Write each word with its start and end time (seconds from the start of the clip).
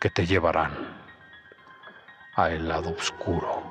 que 0.00 0.08
te 0.08 0.24
llevarán 0.24 0.72
a 2.34 2.48
el 2.48 2.66
lado 2.66 2.90
oscuro 2.90 3.62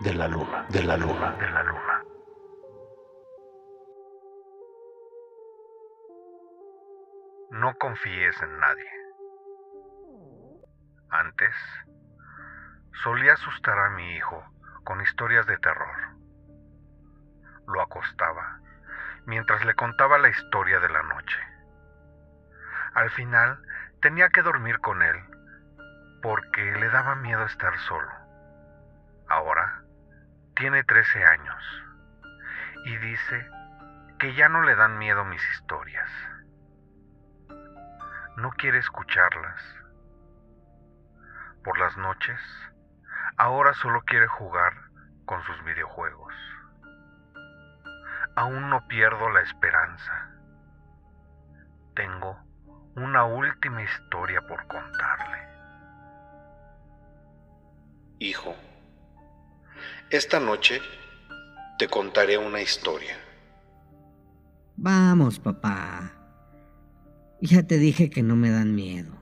de 0.00 0.14
la 0.14 0.26
luna, 0.26 0.66
de 0.68 0.82
la 0.82 0.96
luna, 0.96 1.30
de 1.36 1.48
la 1.48 1.62
luna. 1.62 2.02
No 7.50 7.72
confíes 7.78 8.42
en 8.42 8.58
nadie. 8.58 8.90
Antes, 11.10 11.54
solía 13.04 13.34
asustar 13.34 13.78
a 13.78 13.90
mi 13.90 14.16
hijo 14.16 14.42
con 14.82 15.00
historias 15.02 15.46
de 15.46 15.56
terror. 15.58 15.96
Lo 17.68 17.80
acostaba 17.80 18.58
mientras 19.26 19.64
le 19.64 19.74
contaba 19.74 20.18
la 20.18 20.30
historia 20.30 20.80
de 20.80 20.88
la 20.88 21.02
noche. 21.04 21.38
Al 22.94 23.08
final, 23.10 23.62
tenía 24.02 24.28
que 24.28 24.42
dormir 24.42 24.78
con 24.80 25.02
él 25.02 25.16
porque 26.20 26.72
le 26.72 26.88
daba 26.90 27.14
miedo 27.14 27.44
estar 27.46 27.76
solo. 27.78 28.10
Ahora, 29.28 29.82
tiene 30.54 30.84
13 30.84 31.24
años 31.24 31.64
y 32.84 32.96
dice 32.98 33.48
que 34.18 34.34
ya 34.34 34.48
no 34.48 34.62
le 34.62 34.74
dan 34.76 34.98
miedo 34.98 35.24
mis 35.24 35.42
historias 35.52 36.10
no 38.36 38.50
quiere 38.50 38.78
escucharlas. 38.78 39.60
Por 41.64 41.78
las 41.78 41.96
noches, 41.96 42.40
ahora 43.36 43.74
solo 43.74 44.02
quiere 44.02 44.26
jugar 44.26 44.72
con 45.26 45.42
sus 45.42 45.62
videojuegos. 45.64 46.34
Aún 48.34 48.70
no 48.70 48.86
pierdo 48.88 49.28
la 49.30 49.42
esperanza. 49.42 50.30
Tengo 51.94 52.38
una 52.96 53.24
última 53.24 53.82
historia 53.82 54.40
por 54.42 54.66
contarle. 54.66 55.38
Hijo, 58.18 58.54
esta 60.10 60.38
noche 60.38 60.80
te 61.78 61.88
contaré 61.88 62.38
una 62.38 62.60
historia. 62.60 63.16
Vamos, 64.76 65.38
papá. 65.38 66.12
Ya 67.40 67.62
te 67.62 67.78
dije 67.78 68.10
que 68.10 68.22
no 68.22 68.36
me 68.36 68.50
dan 68.50 68.74
miedo. 68.74 69.12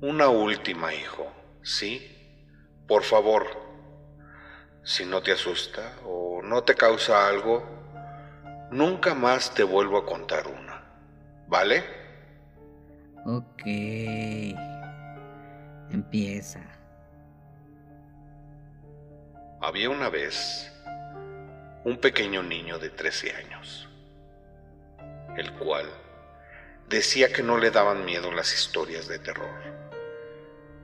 Una 0.00 0.28
última, 0.28 0.92
hijo, 0.92 1.32
¿sí? 1.62 2.10
Por 2.86 3.04
favor, 3.04 3.46
si 4.82 5.06
no 5.06 5.22
te 5.22 5.32
asusta 5.32 5.96
o 6.04 6.42
no 6.42 6.62
te 6.62 6.74
causa 6.74 7.26
algo, 7.26 7.64
nunca 8.70 9.14
más 9.14 9.54
te 9.54 9.62
vuelvo 9.62 9.96
a 9.96 10.04
contar 10.04 10.46
una, 10.46 10.73
¿vale? 11.48 11.84
Ok. 13.26 13.62
Empieza. 15.90 16.60
Había 19.60 19.90
una 19.90 20.08
vez 20.08 20.70
un 21.84 21.98
pequeño 21.98 22.42
niño 22.42 22.78
de 22.78 22.90
13 22.90 23.32
años 23.36 23.88
el 25.36 25.52
cual 25.54 25.86
decía 26.88 27.32
que 27.32 27.42
no 27.42 27.58
le 27.58 27.70
daban 27.70 28.04
miedo 28.04 28.30
las 28.32 28.52
historias 28.54 29.08
de 29.08 29.18
terror. 29.18 29.62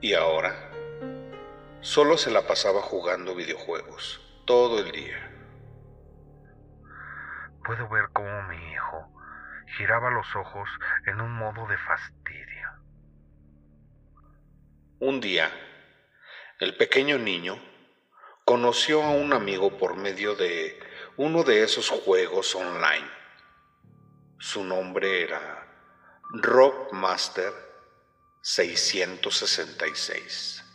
Y 0.01 0.13
ahora 0.13 0.71
solo 1.79 2.17
se 2.17 2.31
la 2.31 2.47
pasaba 2.47 2.81
jugando 2.81 3.35
videojuegos 3.35 4.19
todo 4.45 4.79
el 4.79 4.91
día. 4.91 5.29
Puedo 7.63 7.87
ver 7.89 8.09
cómo 8.11 8.43
mi 8.43 8.57
hijo 8.71 9.10
giraba 9.77 10.11
los 10.11 10.35
ojos 10.35 10.69
en 11.05 11.21
un 11.21 11.31
modo 11.31 11.67
de 11.67 11.77
fastidio. 11.77 12.69
Un 14.99 15.19
día, 15.19 15.49
el 16.59 16.77
pequeño 16.77 17.17
niño 17.17 17.57
conoció 18.45 19.03
a 19.03 19.11
un 19.11 19.33
amigo 19.33 19.77
por 19.77 19.95
medio 19.95 20.35
de 20.35 20.79
uno 21.17 21.43
de 21.43 21.63
esos 21.63 21.89
juegos 21.89 22.55
online 22.55 23.21
su 24.41 24.63
nombre 24.63 25.21
era 25.21 25.67
Rob 26.31 26.91
Master 26.93 27.53
666. 28.41 30.65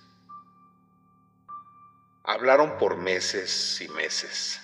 Hablaron 2.23 2.79
por 2.79 2.97
meses 2.97 3.81
y 3.81 3.89
meses, 3.89 4.62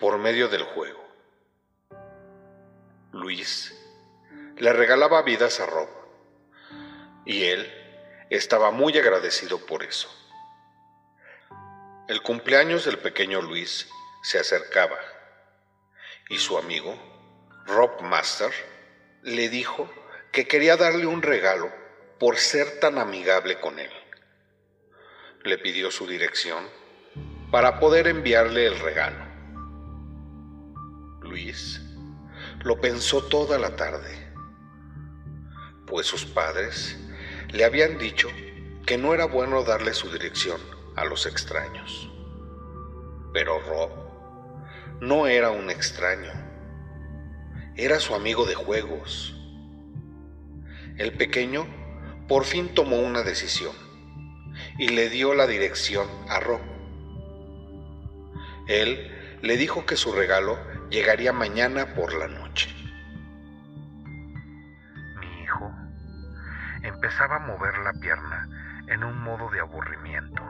por 0.00 0.16
medio 0.16 0.48
del 0.48 0.62
juego. 0.62 1.06
Luis 3.28 3.74
le 4.56 4.72
regalaba 4.72 5.20
vidas 5.20 5.60
a 5.60 5.66
Rob 5.66 5.90
y 7.26 7.44
él 7.44 7.70
estaba 8.30 8.70
muy 8.70 8.96
agradecido 8.96 9.66
por 9.66 9.82
eso. 9.82 10.08
El 12.08 12.22
cumpleaños 12.22 12.86
del 12.86 12.98
pequeño 12.98 13.42
Luis 13.42 13.86
se 14.22 14.38
acercaba 14.38 14.96
y 16.30 16.38
su 16.38 16.56
amigo 16.56 16.98
Rob 17.66 18.00
Master 18.00 18.50
le 19.20 19.50
dijo 19.50 19.92
que 20.32 20.48
quería 20.48 20.78
darle 20.78 21.04
un 21.04 21.20
regalo 21.20 21.70
por 22.18 22.38
ser 22.38 22.80
tan 22.80 22.96
amigable 22.96 23.60
con 23.60 23.78
él. 23.78 23.92
Le 25.44 25.58
pidió 25.58 25.90
su 25.90 26.06
dirección 26.06 26.66
para 27.50 27.78
poder 27.78 28.06
enviarle 28.06 28.64
el 28.64 28.80
regalo. 28.80 29.22
Luis 31.20 31.82
lo 32.68 32.82
pensó 32.82 33.22
toda 33.22 33.58
la 33.58 33.76
tarde, 33.76 34.14
pues 35.86 36.06
sus 36.06 36.26
padres 36.26 36.98
le 37.50 37.64
habían 37.64 37.96
dicho 37.96 38.28
que 38.84 38.98
no 38.98 39.14
era 39.14 39.24
bueno 39.24 39.64
darle 39.64 39.94
su 39.94 40.12
dirección 40.12 40.60
a 40.94 41.06
los 41.06 41.24
extraños. 41.24 42.10
Pero 43.32 43.58
Rob 43.60 43.90
no 45.00 45.26
era 45.26 45.50
un 45.50 45.70
extraño 45.70 46.30
era 47.74 48.00
su 48.00 48.14
amigo 48.14 48.44
de 48.44 48.54
juegos. 48.54 49.34
El 50.98 51.12
pequeño 51.12 51.66
por 52.28 52.44
fin 52.44 52.74
tomó 52.74 52.98
una 52.98 53.22
decisión 53.22 53.72
y 54.76 54.88
le 54.88 55.08
dio 55.08 55.32
la 55.32 55.46
dirección 55.46 56.06
a 56.28 56.38
Rob. 56.38 56.60
Él 58.66 59.10
le 59.40 59.56
dijo 59.56 59.86
que 59.86 59.96
su 59.96 60.12
regalo 60.12 60.58
llegaría 60.90 61.32
mañana 61.32 61.94
por 61.94 62.12
la 62.14 62.28
noche. 62.28 62.74
Mi 65.20 65.42
hijo 65.42 65.70
empezaba 66.82 67.36
a 67.36 67.46
mover 67.46 67.76
la 67.78 67.92
pierna 67.94 68.48
en 68.88 69.04
un 69.04 69.18
modo 69.18 69.50
de 69.50 69.60
aburrimiento. 69.60 70.42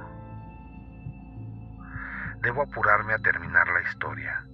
Debo 2.40 2.62
apurarme 2.62 3.14
a 3.14 3.18
terminar 3.18 3.66
la 3.68 3.82
historia 3.82 4.44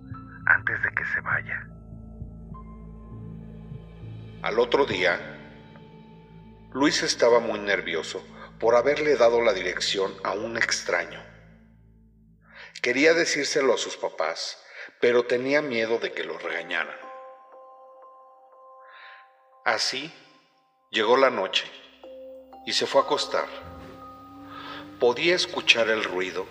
antes 0.47 0.83
de 0.83 0.91
que 0.91 1.05
se 1.07 1.21
vaya. 1.21 1.67
Al 4.43 4.59
otro 4.59 4.87
día, 4.87 5.19
Luis 6.73 7.03
estaba 7.03 7.41
muy 7.41 7.59
nervioso 7.61 8.23
por 8.59 8.75
haberle 8.75 9.17
dado 9.17 9.41
la 9.43 9.53
dirección 9.53 10.13
a 10.23 10.33
un 10.33 10.57
extraño. 10.57 11.21
Quería 12.83 13.15
decírselo 13.15 13.75
a 13.75 13.79
sus 13.79 13.97
papás, 13.97 14.64
pero 15.05 15.27
tenía 15.27 15.61
miedo 15.61 15.99
de 15.99 16.13
que 16.13 16.25
lo 16.25 16.39
regañaran. 16.39 16.97
Así 19.63 20.11
llegó 20.89 21.19
la 21.19 21.29
noche 21.29 21.71
y 22.65 22.73
se 22.73 22.87
fue 22.87 23.03
a 23.03 23.05
acostar. 23.05 23.47
Podía 24.99 25.35
escuchar 25.35 25.91
el 25.91 26.05
ruido 26.05 26.47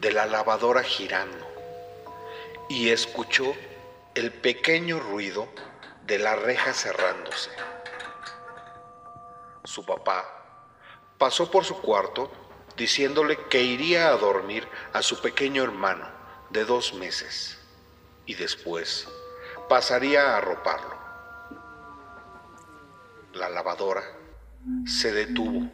de 0.00 0.12
la 0.12 0.24
lavadora 0.24 0.82
girando 0.82 1.46
y 2.70 2.88
escuchó 2.88 3.54
el 4.14 4.32
pequeño 4.32 5.00
ruido 5.00 5.46
de 6.06 6.18
la 6.18 6.34
reja 6.34 6.72
cerrándose. 6.72 7.50
Su 9.64 9.84
papá 9.84 10.24
pasó 11.18 11.50
por 11.50 11.66
su 11.66 11.78
cuarto 11.82 12.30
diciéndole 12.74 13.36
que 13.50 13.60
iría 13.60 14.08
a 14.08 14.16
dormir 14.16 14.66
a 14.94 15.02
su 15.02 15.20
pequeño 15.20 15.62
hermano 15.62 16.08
de 16.48 16.64
dos 16.64 16.94
meses 16.94 17.58
y 18.28 18.34
después 18.34 19.08
pasaría 19.70 20.34
a 20.34 20.36
arroparlo. 20.36 20.98
La 23.32 23.48
lavadora, 23.48 24.02
se 24.84 25.12
detuvo 25.12 25.72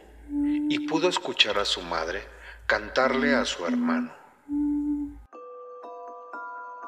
y 0.69 0.87
pudo 0.87 1.09
escuchar 1.09 1.57
a 1.59 1.65
su 1.65 1.81
madre 1.81 2.25
cantarle 2.65 3.35
a 3.35 3.43
su 3.43 3.65
hermano. 3.65 4.09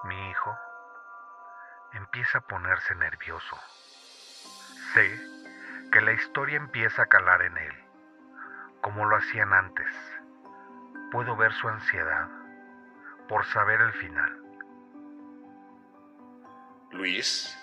Mi 0.06 0.30
hijo 0.30 0.58
empieza 1.94 2.38
a 2.38 2.48
ponerse 2.48 2.96
nervioso. 2.96 3.58
Sé 4.94 5.20
que 5.92 6.00
la 6.00 6.14
historia 6.14 6.56
empieza 6.56 7.02
a 7.02 7.08
calar 7.08 7.42
en 7.42 7.58
él, 7.58 7.74
como 8.80 9.04
lo 9.04 9.18
hacían 9.18 9.52
antes. 9.52 9.94
Puedo 11.12 11.36
ver 11.36 11.52
su 11.52 11.68
ansiedad 11.68 12.30
por 13.28 13.46
saber 13.48 13.82
el 13.82 13.92
final. 13.92 14.47
Luis 16.92 17.58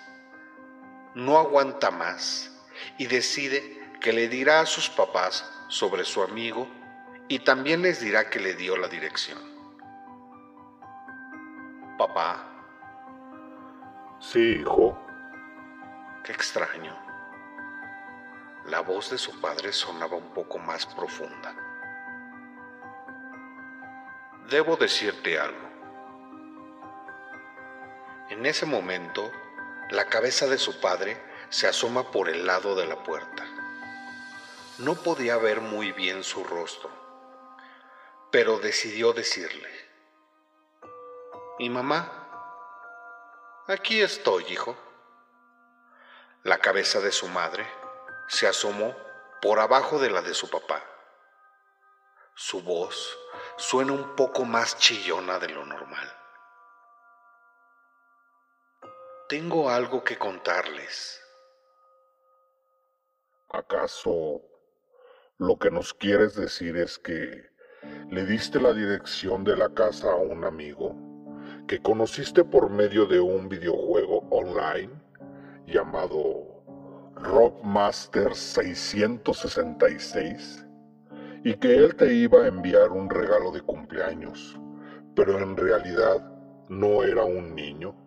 no 1.15 1.37
aguanta 1.37 1.91
más 1.91 2.51
y 2.97 3.07
decide 3.07 3.81
que 4.01 4.13
le 4.13 4.27
dirá 4.27 4.59
a 4.59 4.65
sus 4.65 4.89
papás 4.89 5.49
sobre 5.67 6.03
su 6.03 6.21
amigo 6.21 6.67
y 7.27 7.39
también 7.39 7.81
les 7.81 8.01
dirá 8.01 8.29
que 8.29 8.39
le 8.39 8.53
dio 8.53 8.77
la 8.77 8.87
dirección. 8.87 9.39
Papá. 11.97 12.45
Sí, 14.19 14.59
hijo. 14.61 14.99
Qué 16.23 16.31
extraño. 16.31 16.95
La 18.65 18.81
voz 18.81 19.11
de 19.11 19.17
su 19.17 19.39
padre 19.39 19.71
sonaba 19.71 20.17
un 20.17 20.33
poco 20.33 20.57
más 20.57 20.85
profunda. 20.85 21.55
Debo 24.49 24.75
decirte 24.75 25.39
algo. 25.39 25.74
En 28.29 28.45
ese 28.47 28.65
momento, 28.65 29.31
la 29.91 30.09
cabeza 30.09 30.47
de 30.47 30.57
su 30.57 30.79
padre 30.81 31.21
se 31.49 31.67
asoma 31.67 32.09
por 32.09 32.27
el 32.27 32.47
lado 32.47 32.75
de 32.75 32.87
la 32.87 33.03
puerta. 33.03 33.45
No 34.79 34.95
podía 34.95 35.37
ver 35.37 35.61
muy 35.61 35.91
bien 35.91 36.23
su 36.23 36.43
rostro, 36.43 36.89
pero 38.31 38.57
decidió 38.57 39.13
decirle, 39.13 39.69
¿Y 41.59 41.69
mamá? 41.69 43.63
Aquí 43.67 44.01
estoy, 44.01 44.43
hijo. 44.51 44.75
La 46.43 46.57
cabeza 46.57 46.99
de 46.99 47.11
su 47.11 47.27
madre 47.27 47.65
se 48.27 48.47
asomó 48.47 48.95
por 49.41 49.59
abajo 49.59 49.99
de 49.99 50.09
la 50.09 50.21
de 50.21 50.33
su 50.33 50.49
papá. 50.49 50.83
Su 52.33 52.61
voz 52.61 53.17
suena 53.57 53.93
un 53.93 54.15
poco 54.15 54.43
más 54.43 54.77
chillona 54.79 55.39
de 55.39 55.49
lo 55.49 55.65
normal. 55.65 56.24
Tengo 59.27 59.71
algo 59.71 60.03
que 60.03 60.19
contarles. 60.19 61.19
¿Acaso 63.49 64.43
lo 65.39 65.57
que 65.57 65.71
nos 65.71 65.95
quieres 65.95 66.35
decir 66.35 66.77
es 66.77 66.99
que 66.99 67.49
le 68.11 68.23
diste 68.27 68.61
la 68.61 68.71
dirección 68.71 69.43
de 69.43 69.57
la 69.57 69.73
casa 69.73 70.11
a 70.11 70.17
un 70.17 70.43
amigo 70.43 70.95
que 71.67 71.81
conociste 71.81 72.43
por 72.43 72.69
medio 72.69 73.07
de 73.07 73.19
un 73.19 73.49
videojuego 73.49 74.19
online 74.29 74.93
llamado 75.65 76.63
Rockmaster 77.15 78.35
666 78.35 80.67
y 81.43 81.55
que 81.55 81.77
él 81.77 81.95
te 81.95 82.13
iba 82.13 82.43
a 82.43 82.47
enviar 82.47 82.91
un 82.91 83.09
regalo 83.09 83.51
de 83.51 83.61
cumpleaños, 83.61 84.55
pero 85.15 85.39
en 85.39 85.57
realidad 85.57 86.31
no 86.69 87.01
era 87.01 87.23
un 87.23 87.55
niño, 87.55 88.04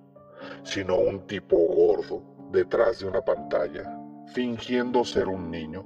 sino 0.63 0.97
un 0.97 1.27
tipo 1.27 1.57
gordo 1.57 2.23
detrás 2.51 3.01
de 3.01 3.07
una 3.07 3.23
pantalla, 3.23 3.85
fingiendo 4.35 5.05
ser 5.05 5.29
un 5.29 5.51
niño, 5.51 5.85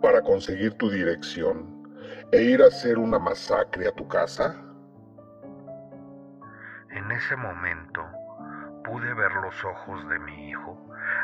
para 0.00 0.22
conseguir 0.22 0.74
tu 0.74 0.90
dirección 0.90 1.80
e 2.32 2.42
ir 2.42 2.62
a 2.62 2.66
hacer 2.66 2.98
una 2.98 3.18
masacre 3.18 3.88
a 3.88 3.92
tu 3.92 4.06
casa? 4.08 4.56
En 6.90 7.10
ese 7.10 7.36
momento 7.36 8.02
pude 8.84 9.14
ver 9.14 9.32
los 9.32 9.64
ojos 9.64 10.08
de 10.08 10.18
mi 10.20 10.50
hijo 10.50 10.76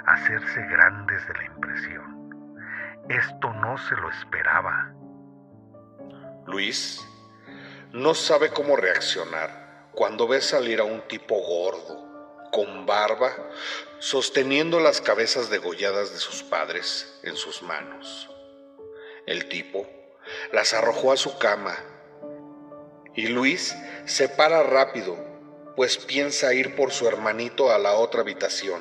hacerse 0.06 0.62
grandes 0.66 1.26
de 1.26 1.34
la 1.34 1.44
impresión. 1.44 2.64
Esto 3.08 3.52
no 3.54 3.78
se 3.78 3.96
lo 3.96 4.10
esperaba. 4.10 4.92
Luis 6.46 7.04
no 7.92 8.14
sabe 8.14 8.50
cómo 8.50 8.76
reaccionar 8.76 9.88
cuando 9.92 10.28
ve 10.28 10.40
salir 10.40 10.80
a 10.80 10.84
un 10.84 11.00
tipo 11.08 11.34
gordo, 11.36 12.05
con 12.56 12.86
barba, 12.86 13.36
sosteniendo 13.98 14.80
las 14.80 15.02
cabezas 15.02 15.50
degolladas 15.50 16.14
de 16.14 16.18
sus 16.18 16.42
padres 16.42 17.20
en 17.22 17.36
sus 17.36 17.60
manos. 17.60 18.30
El 19.26 19.46
tipo 19.50 19.86
las 20.52 20.72
arrojó 20.72 21.12
a 21.12 21.18
su 21.18 21.36
cama 21.36 21.76
y 23.14 23.26
Luis 23.26 23.76
se 24.06 24.30
para 24.30 24.62
rápido, 24.62 25.18
pues 25.76 25.98
piensa 25.98 26.54
ir 26.54 26.74
por 26.76 26.92
su 26.92 27.06
hermanito 27.06 27.70
a 27.70 27.76
la 27.76 27.92
otra 27.92 28.22
habitación. 28.22 28.80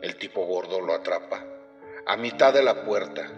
El 0.00 0.16
tipo 0.16 0.46
gordo 0.46 0.80
lo 0.80 0.94
atrapa 0.94 1.44
a 2.06 2.16
mitad 2.16 2.54
de 2.54 2.62
la 2.62 2.82
puerta 2.82 3.30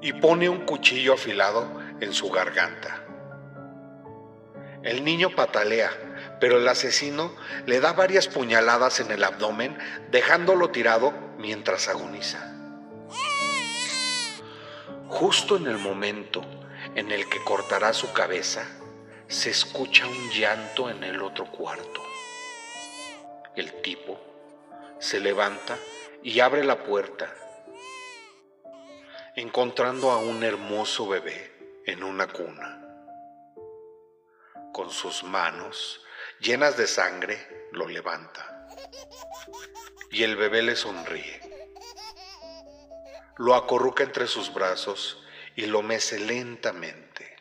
y 0.00 0.12
pone 0.12 0.48
un 0.48 0.64
cuchillo 0.64 1.14
afilado 1.14 1.68
en 2.00 2.12
su 2.12 2.30
garganta. 2.30 3.04
El 4.84 5.02
niño 5.02 5.34
patalea, 5.34 5.90
pero 6.40 6.58
el 6.58 6.68
asesino 6.68 7.34
le 7.66 7.80
da 7.80 7.92
varias 7.92 8.28
puñaladas 8.28 9.00
en 9.00 9.10
el 9.10 9.24
abdomen, 9.24 9.76
dejándolo 10.10 10.70
tirado 10.70 11.12
mientras 11.38 11.88
agoniza. 11.88 12.54
Justo 15.08 15.56
en 15.56 15.66
el 15.66 15.78
momento 15.78 16.44
en 16.94 17.10
el 17.10 17.28
que 17.28 17.42
cortará 17.44 17.92
su 17.92 18.12
cabeza, 18.12 18.66
se 19.26 19.50
escucha 19.50 20.06
un 20.06 20.30
llanto 20.30 20.90
en 20.90 21.02
el 21.04 21.22
otro 21.22 21.46
cuarto. 21.46 22.02
El 23.56 23.72
tipo 23.82 24.20
se 24.98 25.20
levanta 25.20 25.76
y 26.22 26.40
abre 26.40 26.64
la 26.64 26.82
puerta, 26.84 27.34
encontrando 29.34 30.10
a 30.10 30.18
un 30.18 30.42
hermoso 30.42 31.08
bebé 31.08 31.82
en 31.86 32.02
una 32.02 32.26
cuna. 32.26 32.82
Con 34.72 34.90
sus 34.90 35.24
manos 35.24 36.04
llenas 36.40 36.76
de 36.76 36.86
sangre, 36.86 37.68
lo 37.72 37.88
levanta. 37.88 38.66
Y 40.10 40.22
el 40.22 40.36
bebé 40.36 40.62
le 40.62 40.76
sonríe. 40.76 41.40
Lo 43.36 43.54
acorruca 43.54 44.02
entre 44.02 44.26
sus 44.26 44.52
brazos 44.52 45.22
y 45.54 45.66
lo 45.66 45.82
mece 45.82 46.18
lentamente. 46.18 47.36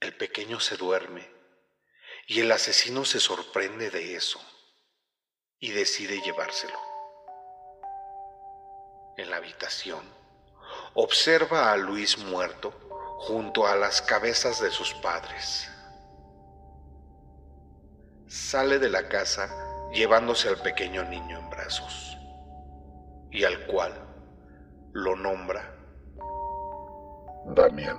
El 0.00 0.16
pequeño 0.16 0.60
se 0.60 0.76
duerme 0.76 1.28
y 2.26 2.40
el 2.40 2.50
asesino 2.52 3.04
se 3.04 3.20
sorprende 3.20 3.90
de 3.90 4.16
eso 4.16 4.40
y 5.60 5.70
decide 5.70 6.20
llevárselo. 6.20 6.78
En 9.16 9.30
la 9.30 9.36
habitación, 9.36 10.04
observa 10.94 11.72
a 11.72 11.76
Luis 11.76 12.18
muerto 12.18 12.72
junto 13.18 13.66
a 13.66 13.76
las 13.76 14.02
cabezas 14.02 14.60
de 14.60 14.70
sus 14.70 14.92
padres. 14.94 15.68
Sale 18.26 18.78
de 18.78 18.88
la 18.88 19.08
casa 19.08 19.48
llevándose 19.92 20.48
al 20.48 20.56
pequeño 20.56 21.04
niño 21.04 21.38
en 21.38 21.50
brazos 21.50 22.18
y 23.30 23.44
al 23.44 23.66
cual 23.66 23.92
lo 24.92 25.14
nombra 25.16 25.74
Damián. 27.54 27.98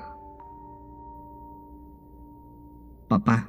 Papá, 3.07 3.47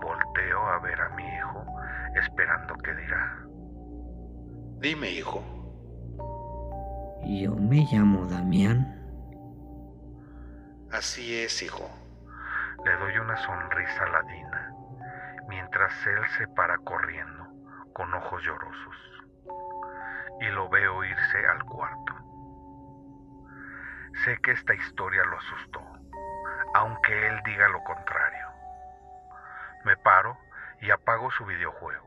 Volteo 0.00 0.60
a 0.68 0.78
ver 0.80 1.00
a 1.00 1.08
mi 1.16 1.24
hijo 1.24 1.64
esperando 2.14 2.74
que 2.78 2.94
dirá. 2.94 3.42
Dime, 4.78 5.10
hijo, 5.10 5.42
yo 7.24 7.54
me 7.56 7.84
llamo 7.90 8.26
Damián. 8.26 8.92
así 10.92 11.34
es, 11.34 11.62
hijo. 11.62 11.90
Le 12.84 12.92
doy 12.98 13.18
una 13.18 13.36
sonrisa 13.38 14.06
ladina 14.10 14.55
mientras 15.56 16.06
él 16.06 16.28
se 16.36 16.46
para 16.48 16.76
corriendo 16.76 17.48
con 17.94 18.12
ojos 18.12 18.42
llorosos 18.42 18.96
y 20.38 20.48
lo 20.50 20.68
veo 20.68 21.02
irse 21.02 21.46
al 21.46 21.64
cuarto. 21.64 22.12
Sé 24.22 24.36
que 24.42 24.50
esta 24.52 24.74
historia 24.74 25.24
lo 25.24 25.38
asustó, 25.38 25.80
aunque 26.74 27.26
él 27.26 27.40
diga 27.46 27.68
lo 27.68 27.82
contrario. 27.84 28.46
Me 29.84 29.96
paro 29.96 30.36
y 30.82 30.90
apago 30.90 31.30
su 31.30 31.46
videojuego. 31.46 32.06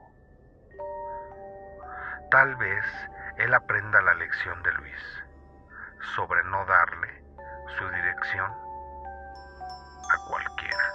Tal 2.29 2.55
vez 2.55 2.85
él 3.37 3.51
aprenda 3.55 3.99
la 4.03 4.13
lección 4.13 4.61
de 4.61 4.73
Luis 4.73 5.23
sobre 6.15 6.43
no 6.43 6.63
darle 6.67 7.23
su 7.79 7.89
dirección 7.89 8.51
a 10.11 10.27
cualquiera. 10.27 10.93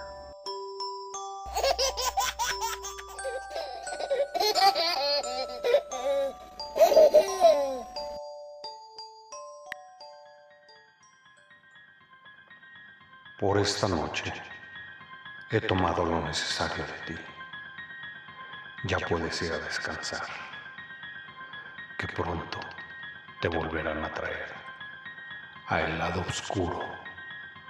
Por 13.39 13.59
esta 13.59 13.87
noche 13.87 14.33
he 15.51 15.61
tomado 15.61 16.05
lo 16.05 16.21
necesario 16.21 16.85
de 16.85 16.99
ti. 17.05 17.15
Ya 18.85 18.97
puedes 18.99 19.41
ir 19.41 19.51
a 19.51 19.57
descansar, 19.59 20.25
que 21.97 22.07
pronto 22.07 22.59
te 23.41 23.47
volverán 23.47 24.03
a 24.03 24.13
traer 24.13 24.53
a 25.67 25.81
el 25.81 25.97
lado 25.97 26.21
oscuro 26.21 26.79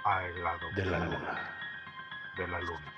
A 0.04 0.24
el 0.24 0.42
lado 0.42 0.70
de 0.74 0.84
la 0.86 0.98
luna. 0.98 1.56
de 2.36 2.48
la 2.48 2.60
luna. 2.60 2.95